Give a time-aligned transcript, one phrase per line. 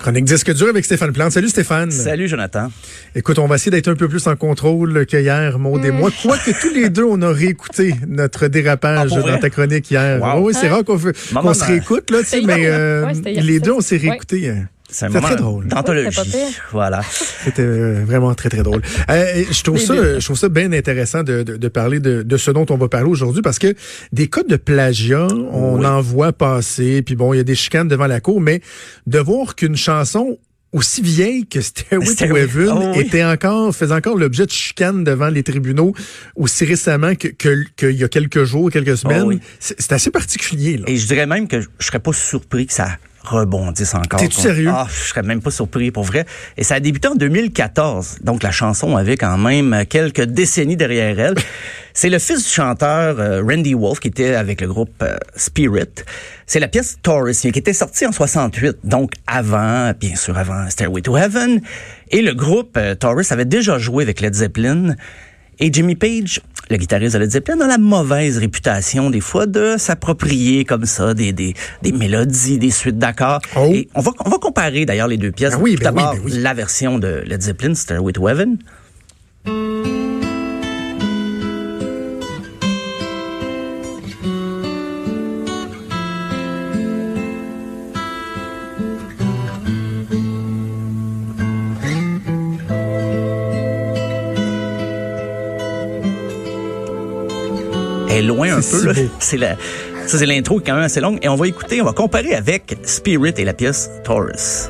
[0.00, 1.32] Chronique disque dur avec Stéphane Plante.
[1.32, 1.90] Salut Stéphane.
[1.90, 2.72] Salut Jonathan.
[3.14, 6.10] Écoute, on va essayer d'être un peu plus en contrôle que hier, Maud et moi.
[6.22, 10.20] Quoique tous les deux, on a réécouté notre dérapage Ah, dans ta chronique hier.
[10.20, 10.46] Wow.
[10.46, 10.98] Oui, c'est rare qu'on
[11.54, 14.18] se réécoute, là, tu sais, C'était mais euh, ouais, les deux, on s'est Ouais.
[14.92, 15.66] C'est un moment très drôle.
[15.68, 16.18] d'anthologie.
[16.72, 17.02] Voilà.
[17.44, 18.82] C'était euh, vraiment très, très drôle.
[19.10, 22.36] Euh, je, trouve ça, je trouve ça bien intéressant de, de, de parler de, de
[22.36, 23.74] ce dont on va parler aujourd'hui parce que
[24.12, 25.86] des cas de plagiat, on Oui.
[25.86, 28.60] en voit passer, puis bon, il y a des chicanes devant la cour, mais
[29.06, 30.38] de voir qu'une chanson
[30.72, 33.00] aussi vieille que Stairway to Heaven Oh oui.
[33.00, 35.94] était encore, faisait encore l'objet de chicanes devant les tribunaux
[36.36, 39.40] aussi récemment que, que, qu'il y a quelques jours, quelques semaines, Oh oui.
[39.58, 40.84] c'est, c'est assez particulier, là.
[40.86, 42.88] Et je dirais même que je je serais pas surpris que ça
[43.22, 44.20] rebondisse encore.
[44.20, 44.70] T'es-tu sérieux?
[44.72, 46.24] Ah, je serais même pas surpris pour vrai.
[46.56, 48.18] Et ça a débuté en 2014.
[48.22, 51.34] Donc la chanson avait quand même quelques décennies derrière elle.
[51.92, 56.04] C'est le fils du chanteur euh, Randy Wolf qui était avec le groupe euh, Spirit.
[56.46, 61.02] C'est la pièce Taurus qui était sortie en 68, donc avant, bien sûr avant Stairway
[61.02, 61.60] to Heaven.
[62.10, 64.94] Et le groupe euh, Taurus avait déjà joué avec Led Zeppelin.
[65.62, 69.74] Et Jimmy Page, le guitariste de Led Zeppelin, a la mauvaise réputation des fois de
[69.76, 73.42] s'approprier comme ça des, des, des mélodies, des suites d'accords.
[73.56, 73.68] Oh.
[73.70, 75.52] Et on va, on va comparer d'ailleurs les deux pièces.
[75.56, 76.32] Ah oui, ben oui, D'abord, ben oui.
[76.36, 78.56] la version de Led Zeppelin, Stairway to Heaven.
[98.10, 98.94] Est loin un peu.
[98.94, 99.10] si.
[99.18, 99.56] C'est la,
[100.06, 101.18] ça, c'est l'intro qui est quand même assez longue.
[101.22, 104.68] Et on va écouter, on va comparer avec Spirit et la pièce Taurus.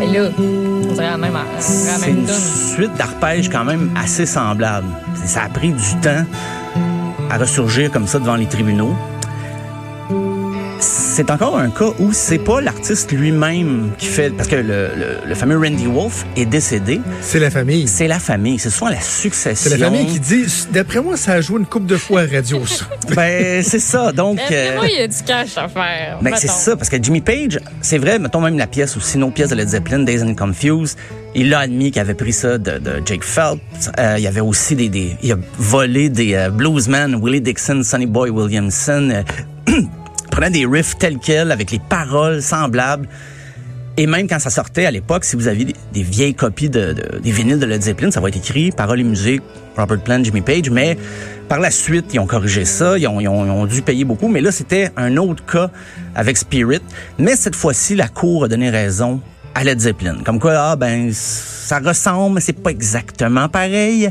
[0.00, 4.86] Et là, on dirait la même, la C'est une suite d'arpèges quand même assez semblable.
[5.26, 6.24] Ça a pris du temps
[7.30, 8.96] à ressurgir comme ça devant les tribunaux.
[11.18, 15.18] C'est encore un cas où c'est pas l'artiste lui-même qui fait parce que le, le-
[15.28, 17.00] le fameux Randy Wolf est décédé.
[17.22, 17.88] C'est la famille.
[17.88, 19.68] C'est la famille, c'est souvent la succession.
[19.68, 22.26] C'est la famille qui dit, d'après moi, ça a joué une coupe de fois à
[22.32, 22.84] radio, ça.
[23.16, 24.12] Ben c'est ça.
[24.12, 26.18] Donc D'après euh, moi, il y a du cash à faire?
[26.22, 29.30] Ben, c'est ça, parce que Jimmy Page, c'est vrai, mettons même la pièce aussi, nos
[29.32, 30.96] pièces de Led Zeppelin, Days and Confused,
[31.34, 33.60] il a admis qu'il avait pris ça de, de Jake Phelps.
[33.98, 37.82] Euh, il y avait aussi des, des il a volé des euh, bluesmen, Willie Dixon,
[37.82, 39.72] Sonny Boy Williamson, euh,
[40.30, 43.08] prenait des riffs tels quels, avec les paroles semblables.
[43.96, 47.18] Et même quand ça sortait à l'époque, si vous aviez des, vieilles copies de, de-
[47.18, 49.42] des vinyles de Led Zeppelin, ça va être écrit paroles et musique,
[49.76, 50.96] Robert Plant, Jimmy Page, mais
[51.48, 54.04] par la suite, ils ont corrigé ça, ils ont, ils ont- ils ont dû payer
[54.04, 55.70] beaucoup, mais là, c'était un autre cas
[56.14, 56.80] avec Spirit.
[57.18, 59.20] Mais cette fois-ci, la Cour a donné raison
[59.56, 60.18] à Led Zeppelin.
[60.24, 64.10] Comme quoi, ah ben, ça ressemble, mais c'est pas exactement pareil.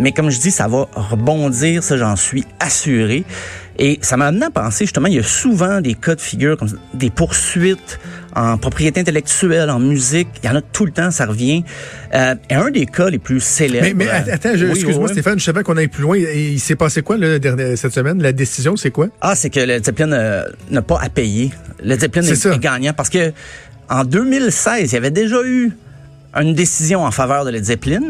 [0.00, 3.24] Mais comme je dis, ça va rebondir, ça j'en suis assuré.
[3.78, 6.56] Et ça m'a amené à penser justement, il y a souvent des cas de figure,
[6.56, 7.98] comme ça, des poursuites
[8.34, 10.28] en propriété intellectuelle, en musique.
[10.42, 11.62] Il y en a tout le temps, ça revient.
[12.14, 13.86] Euh, et un des cas les plus célèbres.
[13.86, 15.12] Mais, mais att- attends, Oui, excuse-moi oui.
[15.12, 16.16] Stéphane, je savais qu'on allait plus loin.
[16.16, 18.22] Il s'est passé quoi là, dernière- cette semaine?
[18.22, 19.08] La décision, c'est quoi?
[19.20, 21.50] Ah, c'est que le Zeppelin euh, n'a pas à payer.
[21.82, 23.32] Le Zeppelin est gagnant parce que
[23.88, 25.72] en 2016, il y avait déjà eu
[26.34, 28.00] une décision en faveur de Led Zeppelin.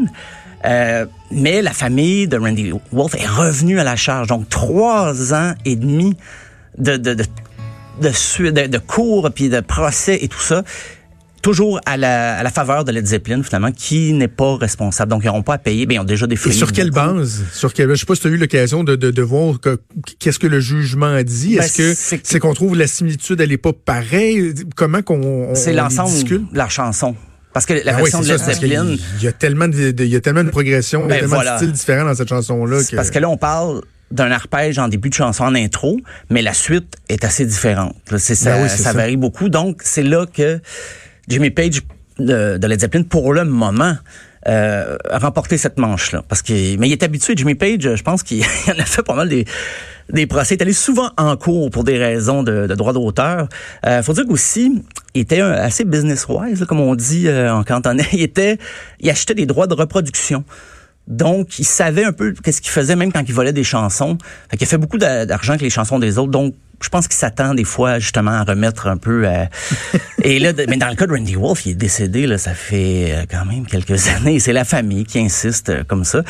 [0.66, 4.26] Euh, mais la famille de Randy Wolf est revenue à la charge.
[4.28, 6.16] Donc, trois ans et demi
[6.78, 7.24] de, de, de,
[8.00, 10.64] de, cours, puis de procès et tout ça,
[11.42, 15.10] toujours à la, à la faveur de Led Zeppelin, finalement, qui n'est pas responsable.
[15.10, 15.86] Donc, ils n'auront pas à payer.
[15.86, 16.54] Bien, ils ont déjà Et défini.
[16.54, 17.14] sur quelle beaucoup.
[17.18, 17.44] base?
[17.52, 19.78] Sur quelle, je sais pas si tu as eu l'occasion de, de, de voir que-
[20.18, 21.56] qu'est-ce que le jugement a dit.
[21.56, 24.52] Ben, Est-ce que c'est- qu'on trouve la similitude, elle est pas pareille?
[24.74, 27.14] Comment qu'on on, C'est l'ensemble de la chanson.
[27.56, 30.04] Parce que la oui, version c'est de Led Zeppelin, Il y a tellement de, de-
[30.04, 31.52] il y a tellement de progression, il y a Ben tellement voilà.
[31.52, 32.80] de styles différents dans cette chanson-là.
[32.94, 33.80] Parce que là, on parle
[34.10, 35.96] d'un arpège en début de chanson, en intro,
[36.28, 37.96] mais la suite est assez différente.
[38.10, 38.92] Là, c'est- ça, Ben oui, c'est ça ça.
[38.92, 39.48] varie beaucoup.
[39.48, 40.60] Donc, c'est là que
[41.28, 41.80] Jimmy Page
[42.18, 43.96] de, de Led Zeppelin, pour le moment,
[44.48, 46.24] euh, a remporté cette manche-là.
[46.28, 49.14] Parce que, mais il est habitué, Jimmy Page, je pense qu'il en a fait pas
[49.14, 49.46] mal des,
[50.12, 50.54] des procès.
[50.54, 53.48] Il est allé souvent en cours pour des raisons de, de droit d'auteur.
[53.84, 54.82] Euh, faut dire qu'aussi,
[55.14, 58.06] il était un- assez business-wise, comme on dit euh, en cantonais.
[58.12, 58.58] Il était,
[59.00, 60.44] il achetait des droits de reproduction
[61.08, 64.18] Donc, il savait un peu qu'est-ce qu'il faisait même quand il volait des chansons.
[64.50, 66.30] Fait qu'il a fait beaucoup d'a- d'argent avec les chansons des autres.
[66.32, 69.22] Donc, je pense qu'il s'attend des fois justement à remettre un peu.
[69.26, 69.44] euh,
[70.26, 72.26] et là, mais dans le cas de Randy Wolf, il est décédé.
[72.26, 74.38] Là, ça fait euh, quand même quelques années.
[74.40, 76.22] C'est la famille qui insiste euh, comme ça.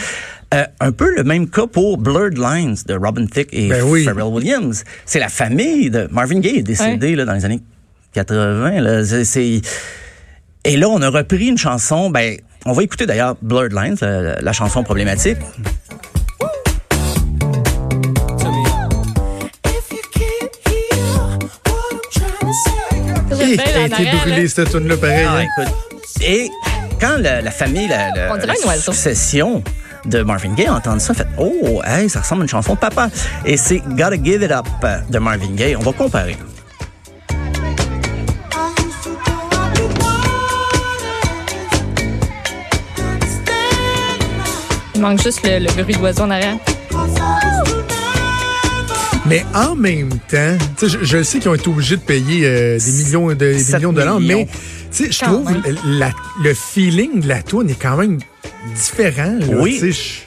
[0.55, 4.05] Euh, un peu le même cas pour Blurred Lines de Robin Thicke et Ben oui.
[4.05, 4.85] Pharrell Williams.
[5.05, 7.61] C'est la famille de Marvin Gaye est décédé là, dans les années
[8.13, 8.81] 80.
[8.81, 9.61] Là, C'est- c'est
[10.65, 12.11] et là, on a repris une chanson.
[12.11, 15.39] Ben, on va écouter d'ailleurs Blurred Lines, la, la chanson problématique.
[23.47, 24.49] A en été arrière, brûlé là.
[24.49, 25.27] cette tune là pareil.
[25.29, 25.43] Ah, hein?
[25.43, 25.75] écoute.
[26.23, 26.51] Et
[27.01, 29.63] quand la, la famille, la, On succession
[30.05, 32.75] de Marvin Gaye a entendu ça, a fait Oh, hey, ça ressemble à une chanson
[32.75, 33.09] de papa.
[33.45, 34.67] Et c'est Gotta Give It Up
[35.09, 35.77] de Marvin Gaye.
[35.77, 36.37] On va comparer.
[44.95, 46.57] Il manque juste le, le bruit d'oiseau en arrière.
[49.29, 52.47] Mais en même temps, tu sais, je, je sais qu'ils ont été obligés de payer
[52.47, 54.39] euh, des millions de, des millions de dollars, millions.
[54.39, 54.47] mais
[54.93, 55.51] tu sais, je trouve
[56.43, 58.19] le feeling de la tune est quand même
[58.75, 59.37] différent.
[59.41, 59.81] là, Oui.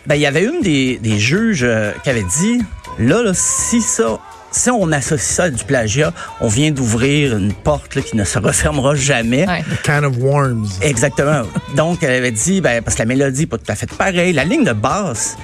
[0.06, 2.60] Ben, il y avait une des, des juges euh, qui avait dit,
[3.00, 4.20] là, là, si ça,
[4.52, 6.12] si on associe ça à du plagiat,
[6.42, 9.48] on vient d'ouvrir une porte là, qui ne se refermera jamais.
[9.48, 9.64] Ouais.
[9.86, 10.68] Can of Worms.
[10.82, 11.44] Exactement.
[11.78, 14.34] Donc, elle avait dit, ben, parce que la mélodie n'est pas tout à fait pareille.
[14.34, 15.38] La ligne de basse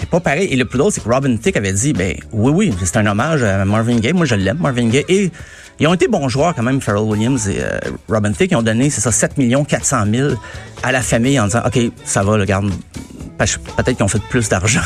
[0.00, 0.48] est pas pareille.
[0.50, 3.06] Et le plus drôle, c'est que Robin Thicke avait dit, ben, oui, oui, c'est un
[3.06, 4.12] hommage à Marvin Gaye.
[4.12, 5.04] Moi, je l'aime, Marvin Gaye.
[5.08, 5.30] Et
[5.80, 7.78] ils ont été bons joueurs quand même, Pharrell Williams et euh,
[8.08, 8.52] Robin Thicke.
[8.52, 9.34] Ils ont donné, c'est ça, 7
[9.66, 10.28] 400 000
[10.82, 12.70] à la famille en disant, OK, ça va, le garde.
[13.38, 14.82] Peut-être qu'ils ont fait plus d'argent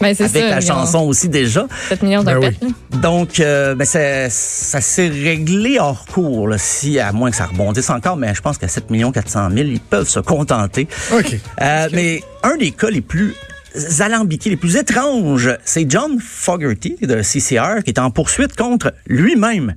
[0.00, 0.48] Ben, c'est avec ça.
[0.48, 1.66] la chanson aussi déjà.
[1.88, 2.74] 7 millions de Ben oui.
[3.00, 7.46] Donc, euh, ben, ça, ça s'est réglé hors cours, là, si, à moins que ça
[7.46, 10.88] rebondisse encore, mais je pense qu'à 7 400 000, ils peuvent se contenter.
[11.12, 11.36] OK.
[11.60, 13.34] Euh, mais un des cas les plus
[14.00, 19.74] alambiqués, les plus étranges, c'est John Fogerty de CCR qui est en poursuite contre lui-même.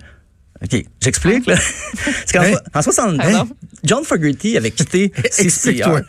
[0.64, 1.46] OK, j'explique.
[1.48, 1.56] là.
[2.36, 2.54] Hein?
[2.74, 3.50] en 70, Pardon?
[3.84, 6.02] John Fogerty avait quitté CCR.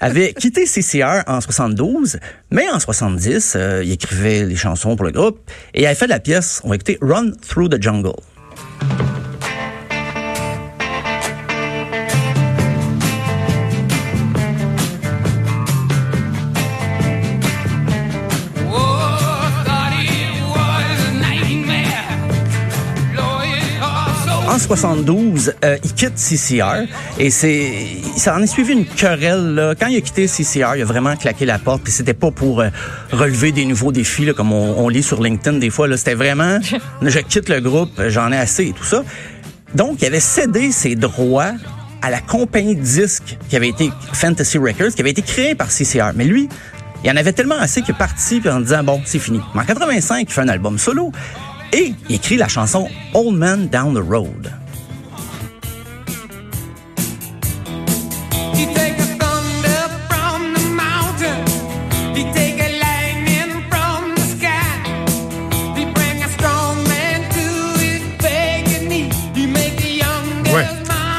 [0.00, 2.18] Avait quitté CCR en 72,
[2.50, 5.38] mais en 70, euh, il écrivait les chansons pour le groupe
[5.74, 8.12] et il avait fait de la pièce, on va écouter Run Through the Jungle.
[24.48, 26.86] En 72, euh, il quitte CCR
[27.18, 27.70] et c'est
[28.16, 29.74] ça en est suivi une querelle là.
[29.78, 32.60] Quand il a quitté CCR, il a vraiment claqué la porte puis c'était pas pour
[32.60, 32.70] euh,
[33.12, 36.14] relever des nouveaux défis là, comme on, on lit sur LinkedIn des fois là, c'était
[36.14, 36.58] vraiment
[37.02, 39.04] je quitte le groupe, j'en ai assez et tout ça.
[39.74, 41.52] Donc, il avait cédé ses droits
[42.00, 45.68] à la compagnie de disques qui avait été Fantasy Records, qui avait été créée par
[45.68, 46.12] CCR.
[46.14, 46.48] Mais lui,
[47.04, 49.40] il en avait tellement assez qu'il est parti puis en disant bon, c'est fini.
[49.54, 51.12] Mais en 85, il fait un album solo
[51.72, 54.52] et il écrit la chanson Old Man Down the Road.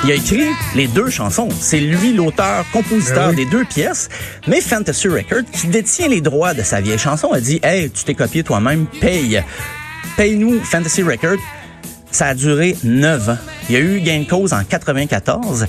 [0.10, 1.50] Il a écrit les deux chansons.
[1.52, 3.46] C'est lui l'auteur, compositeur Ben oui.
[3.46, 4.10] des deux pièces.
[4.48, 8.06] Mais Fantasy Records, qui détient les droits de sa vieille chanson, a dit Hey, tu
[8.06, 9.44] t'es copié toi-même, paye.
[10.18, 11.40] Paye-nous Fantasy Records.
[12.12, 13.38] Ça a duré neuf ans.
[13.70, 15.68] Il y a eu gain de cause en 94.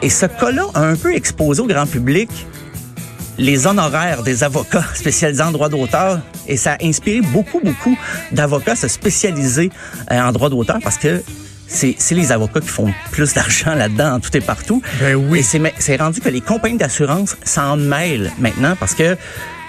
[0.00, 2.30] Et ce cas-là a un peu exposé au grand public
[3.38, 7.96] les honoraires des avocats spécialisés en droit d'auteur et ça a inspiré beaucoup, beaucoup
[8.30, 9.70] d'avocats à se spécialiser
[10.10, 11.22] euh, en droit d'auteur parce que
[11.72, 14.82] c'est les avocats qui font plus d'argent là-dedans, en tout et partout.
[15.00, 15.40] Ben oui.
[15.54, 19.16] Et c'est rendu que les compagnies d'assurance s'en mêlent maintenant parce que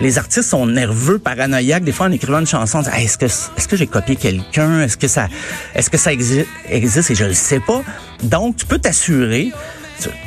[0.01, 1.83] les artistes sont nerveux, paranoïaques.
[1.83, 4.15] Des fois, en écrivant une chanson, on dit, Hey, est-ce que est-ce que j'ai copié
[4.15, 4.81] quelqu'un?
[4.81, 5.27] Est-ce que ça
[5.75, 7.11] est-ce que ça exi- existe?
[7.11, 7.81] Et je le sais pas.
[8.23, 9.51] Donc, tu peux t'assurer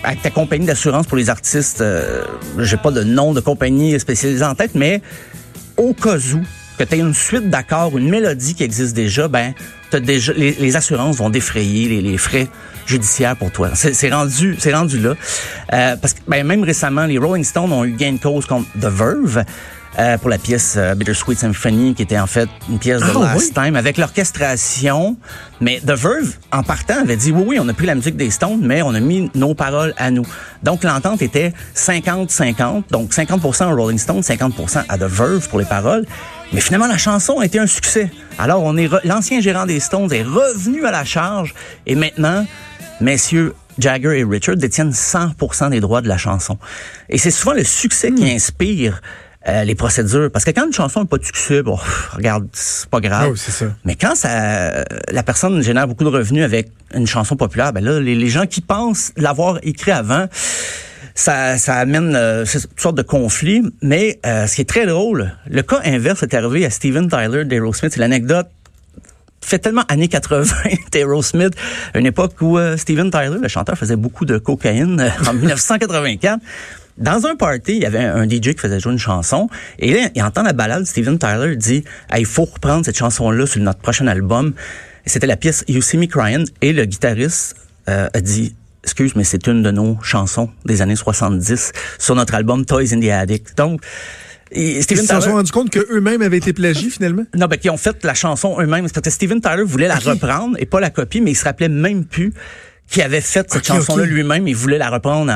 [0.05, 1.83] avec ta compagnie d'assurance pour les artistes.
[1.83, 2.25] Euh,
[2.59, 5.03] j'ai pas de nom de compagnie spécialisée en tête, mais
[5.77, 6.41] au cas où
[6.79, 9.55] que tu une suite d'accords, une mélodie qui existe déjà, ben
[9.93, 12.49] déjà les, assurances vont défrayer les frais
[12.87, 13.71] judiciaires pour toi.
[13.75, 15.15] C'est rendu, c'est rendu là.
[15.73, 18.67] Euh, parce que ben, même récemment, les Rolling Stones ont eu gain de cause contre
[18.81, 19.45] The Verve.
[19.99, 23.33] euh, pour la pièce euh, Bittersweet Symphony, qui était en fait une pièce de Ah,
[23.35, 23.65] Last oui?
[23.65, 25.17] Time, avec l'orchestration.
[25.63, 28.31] Mais The Verve, en partant, avait dit, oui, oui, on a pris la musique des
[28.31, 30.27] Stones, mais on a mis nos paroles à nous.
[30.63, 35.65] Donc, l'entente était 50-50, donc 50% aux Rolling Stones, 50% à The Verve pour les
[35.65, 36.05] paroles.
[36.53, 38.11] Mais finalement, la chanson a été un succès.
[38.39, 41.55] Alors, on est l'ancien gérant des Stones est revenu à la charge,
[41.87, 42.45] et maintenant,
[43.01, 46.59] messieurs Jagger et Richard détiennent 100% des droits de la chanson.
[47.09, 49.03] Et c'est souvent le succès qui inspire
[49.49, 50.31] euh, les procédures.
[50.33, 51.79] Parce que quand une chanson n'a pas de succès, bon,
[52.13, 53.33] regarde, c'est pas grave.
[53.33, 53.67] Oui, c'est ça.
[53.85, 58.01] Mais quand ça, la personne génère beaucoup de revenus avec une chanson populaire, ben là,
[58.01, 60.27] les, les gens qui pensent l'avoir écrit avant,
[61.15, 63.63] ça, ça amène euh, toutes sortes de conflits.
[63.83, 67.45] Mais euh, ce qui est très drôle, le cas inverse est arrivé à Steven Tyler
[67.45, 67.93] d'Aerosmith.
[67.93, 68.49] C'est l'anecdote
[69.47, 70.45] fait tellement années 80
[70.93, 71.55] d'Aerosmith,
[71.95, 76.41] une époque où euh, Steven Tyler, le chanteur, faisait beaucoup de cocaïne euh, en 1984.
[76.99, 80.09] Dans un party, il y avait un DJ qui faisait jouer une chanson et là,
[80.15, 80.87] il entend la balade.
[80.87, 81.85] Steven Tyler dit
[82.17, 84.55] il faut reprendre cette chanson-là sur notre prochain album.
[85.05, 87.57] C'était la pièce You See Me Crying et le guitariste
[87.89, 92.35] euh, a dit excuse, mais c'est une de nos chansons des années 70 sur notre
[92.35, 93.57] album Toys in the Attic.
[93.57, 93.83] Donc,
[94.53, 97.25] et Ils Steven se sont rendus compte qu'eux-mêmes avaient été plagiés, finalement?
[97.35, 98.83] non, ben, qui ont fait la chanson eux-mêmes.
[98.89, 101.69] Parce que Steven Tyler voulait la reprendre et pas la copie, mais il se rappelait
[101.69, 102.33] même plus
[102.89, 104.47] qu'il avait fait cette chanson-là lui-même.
[104.47, 105.33] Il voulait la reprendre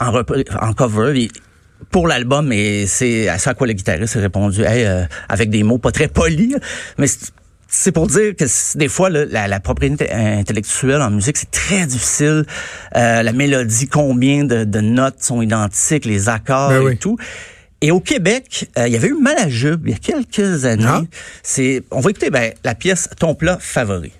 [0.00, 1.20] en, en, cover.
[1.20, 1.28] Et
[1.90, 5.50] pour l'album, et c'est à ça à quoi le guitariste a répondu, hey, euh, avec
[5.50, 6.54] des mots pas très polis,
[6.98, 7.06] mais
[7.68, 8.44] c'est- pour dire que
[8.78, 12.44] des fois, là, la, la propriété intellectuelle en musique, c'est très difficile.
[12.96, 16.96] Euh, la mélodie, combien de, de notes sont identiques, les accords Ben et oui.
[16.98, 17.16] tout.
[17.80, 20.84] Et au Québec, euh, il y avait eu Malajube il y a quelques années.
[20.86, 21.02] Ah.
[21.42, 24.12] C'est, on va écouter ben, la pièce Ton plat favori.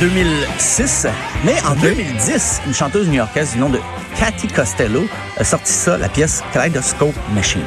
[0.00, 1.06] 2006.
[1.44, 3.80] Mais en 2010, une chanteuse new-yorkaise du nom de
[4.18, 7.62] Cathy Costello a sorti ça, la pièce Kaleidoscope Machine.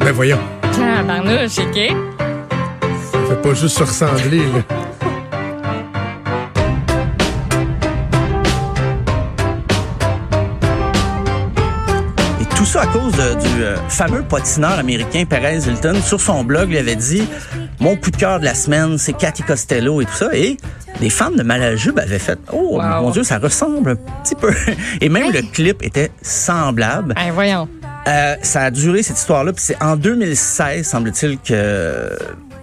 [0.00, 1.78] Ben voyons, Ah, OK.
[3.12, 4.62] ça fait pas juste se ressembler, là.
[12.40, 15.94] Et tout ça à cause de- du euh, fameux patineur américain Perez Hilton.
[16.04, 17.28] Sur son blog, il avait dit
[17.82, 20.28] Mon coup de cœur de la semaine, c'est Cathy Costello et tout ça.
[20.32, 20.56] Et
[21.00, 23.02] des fans de Malajube avaient fait Oh Wow.
[23.02, 24.52] mon Dieu, ça ressemble un petit peu.
[25.00, 27.12] Et même le clip était semblable.
[27.14, 27.68] Ben, voyons.
[28.06, 32.16] Euh, ça a duré cette histoire-là, puis c'est en 2016, semble-t-il, que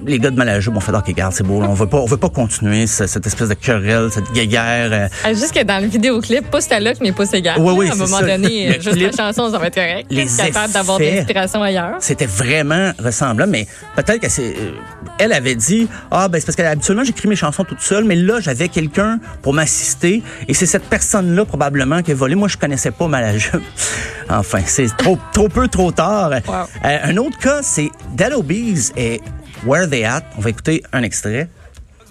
[0.06, 2.06] les gars de Malajube ont fait OK, regarde, c'est beau, là, on veut pas, on
[2.06, 4.90] veut pas continuer ce- cette espèce de querelle, cette guéguerre.
[4.92, 7.58] euh, Ah, juste que dans le vidéoclip, pousse ta look, mais pousse égal.
[7.60, 8.26] Oui, oui, À un c'est moment ça.
[8.26, 10.08] donné, Le juste clip, la chanson, ça va être correct.
[10.10, 11.16] les capable d'avoir de effets.
[11.18, 11.96] l'inspiration ailleurs?
[12.00, 14.72] C'était vraiment ressemblant, mais peut-être qu'elle s'est- euh,
[15.18, 18.40] elle avait dit ah ben c'est parce qu'habituellement j'écris mes chansons toute seule, mais là
[18.40, 22.36] j'avais quelqu'un pour m'assister et c'est cette personne-là probablement qui a volé.
[22.36, 23.62] Moi je connaissais pas Malajube.
[24.30, 26.30] Enfin c'est trop trop peu trop tard.
[26.48, 26.54] Wow.
[26.86, 29.22] Euh, un autre cas c'est Dead Obies et
[29.66, 30.24] Where They At?
[30.38, 31.50] On va écouter un extrait.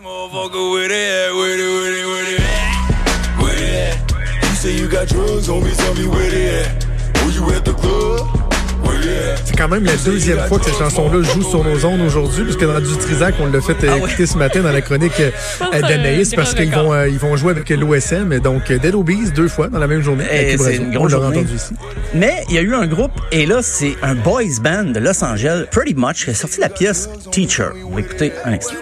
[0.02, 1.34] Motherfucker, where they at?
[1.34, 3.42] Where they, where they, where they at?
[3.42, 4.12] Where they at?
[4.42, 6.84] You say you got drugs on me, tell me where they at?
[7.24, 8.37] Were you at the club?
[9.44, 12.64] C'est quand même la deuxième fois que cette chanson-là joue sur nos ondes aujourd'hui, puisque
[12.64, 15.80] dans du Trisac, on l'a fait euh, Ah écouter ce matin dans la chronique euh,
[15.80, 19.48] d'Anaïs, parce qu'ils vont, euh, ils vont jouer avec l'OSM, et donc Dead Obies deux
[19.48, 20.24] fois dans la même journée.
[20.30, 21.44] Eh, c'est une On grosse journée.
[21.54, 21.74] ici.
[22.14, 25.22] Mais il y a eu un groupe, et là, c'est un boys band de Los
[25.24, 27.68] Angeles, Pretty Much, qui a sorti la pièce Teacher.
[27.90, 28.76] On va écouter un extrait.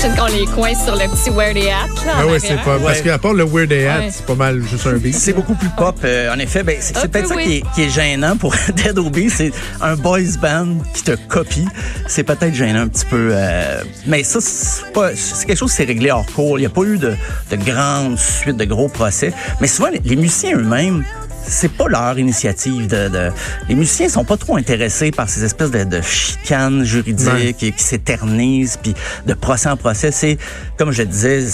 [0.00, 1.86] J'imagine qu'on les coince sur le petit Where They At.
[2.06, 4.10] Là, Ah ouais, c'est pas, parce qu'à part le Where They At, Ouais.
[4.12, 5.14] c'est pas mal juste un beat.
[5.16, 5.96] C'est beaucoup plus pop.
[6.04, 7.44] euh, en effet, ben, c'est c'est peut-être peu, ça oui.
[7.44, 9.30] qui est, qui est gênant pour Dead Obies.
[9.30, 11.66] C'est un boys band qui te copie.
[12.06, 13.30] C'est peut-être gênant un petit peu.
[13.32, 16.58] euh, mais ça, c'est pas- c'est quelque chose qui s'est réglé hors cours.
[16.58, 17.14] Il n'y a pas eu de,
[17.50, 19.32] de grandes suites, de gros procès.
[19.60, 21.04] Mais souvent, les, les musiciens eux-mêmes,
[21.48, 22.86] c'est pas leur initiative.
[22.86, 23.30] De, de-
[23.68, 27.54] les musiciens sont pas trop intéressés par ces espèces de, de chicanes juridiques Ouais.
[27.58, 28.94] qui, qui s'éternisent, puis
[29.26, 30.10] de procès en procès.
[30.12, 30.38] C'est,
[30.76, 31.44] comme je disais,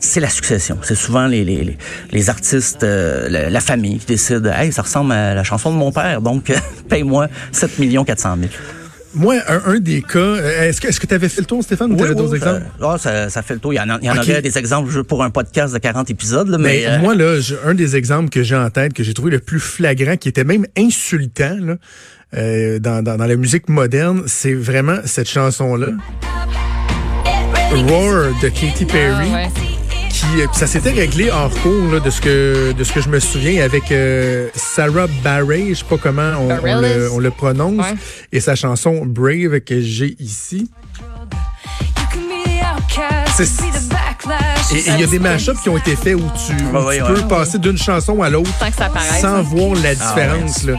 [0.00, 0.78] c'est la succession.
[0.82, 1.76] C'est souvent les, les,
[2.12, 5.76] les, artistes, euh, la, la famille qui décident, hey, ça ressemble à la chanson de
[5.76, 6.52] mon père, donc
[6.88, 7.70] paye-moi 7
[8.06, 8.50] 400 000.
[9.14, 11.96] Moi, un, un des cas, euh, est-ce que tu avais fait le tour, Stéphane, ou
[11.96, 12.62] tu avais d'autres exemples?
[12.78, 13.72] Ça, ah, ça, ça fait le tour.
[13.72, 14.28] Il y en, a- il y en Ok.
[14.28, 17.38] aurait des exemples pour un podcast de 40 épisodes, là, mais, Mais euh, moi, là,
[17.64, 20.44] un des exemples que j'ai en tête, que j'ai trouvé le plus flagrant, qui était
[20.44, 21.76] même insultant là,
[22.36, 25.88] euh, dans, dans, dans la musique moderne, c'est vraiment cette chanson-là.
[27.70, 29.28] Roar de Katy Perry.
[29.32, 29.48] Ah, ouais.
[30.20, 33.08] Qui euh, ça s'était réglé hors cours là, de ce que de ce que je
[33.08, 37.78] me souviens avec euh, Sarah Bareilles, je sais pas comment on, le, on le prononce
[37.84, 37.94] Ouais.
[38.32, 40.70] et sa chanson Brave que j'ai ici.
[43.36, 43.44] C'est-
[44.74, 46.84] Et et il y a des mashups qui ont été faits où tu, où Ouais,
[46.84, 47.14] ouais, tu ouais.
[47.14, 48.50] peux passer d'une chanson à l'autre
[49.20, 49.42] Sans hein.
[49.42, 50.64] voir la Ah, différence.
[50.64, 50.74] là.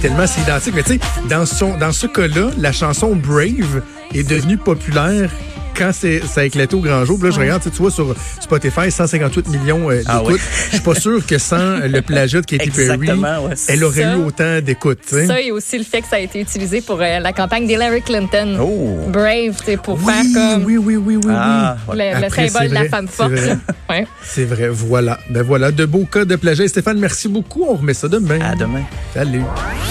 [0.00, 0.74] Tellement c'est identique.
[0.74, 3.82] Mais tu sais, dans, son- dans ce cas-là, la chanson Brave
[4.14, 5.30] est devenue populaire
[5.76, 7.18] quand c'est- ça a éclaté au grand jour.
[7.22, 10.06] Là, je regarde, tu vois, sur Spotify, 158 millions euh, d'écoutes.
[10.08, 10.34] Ah ouais.
[10.66, 13.54] Je suis pas sûr que sans le plagiat de Katy Perry, ouais.
[13.68, 15.08] elle aurait Ça- eu autant d'écoutes.
[15.08, 18.02] Ça et aussi le fait que ça a été utilisé pour euh, la campagne d'Hillary
[18.02, 18.58] Clinton.
[18.60, 19.08] Oh.
[19.10, 21.96] Brave, tu sais, pour Oui, faire comme oui, oui, oui, oui, Ah, oui.
[21.98, 23.30] le, le Après, symbole de la vrai, femme c'est forte.
[23.32, 23.56] vrai.
[23.90, 24.06] Ouais.
[24.24, 25.18] C'est vrai, voilà.
[25.30, 26.66] Ben voilà, de beaux cas de plagiat.
[26.68, 27.64] Stéphane, merci beaucoup.
[27.68, 28.40] On remet ça demain.
[28.40, 28.82] À demain.
[29.14, 29.42] Salut.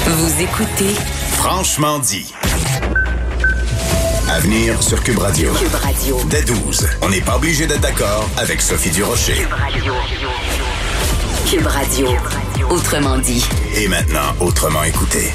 [0.05, 0.93] Vous écoutez
[1.37, 2.31] Franchement dit.
[4.35, 5.53] À venir sur Cube Radio.
[5.53, 6.19] Cube Radio.
[6.29, 9.35] Dès 12, on n'est pas obligé d'être d'accord avec Sophie Durocher.
[9.35, 9.93] Cube Radio.
[11.49, 12.09] Cube Radio.
[12.69, 13.45] Autrement dit.
[13.77, 15.31] Et maintenant, autrement écouté.